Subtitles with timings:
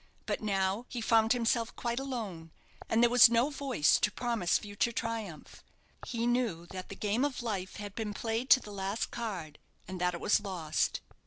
[0.25, 2.49] But now he found himself quite alone;
[2.89, 5.63] and there was no voice to promise future triumph.
[6.07, 10.01] He knew that the game of life had been played to the last card, and
[10.01, 11.01] that it was lost.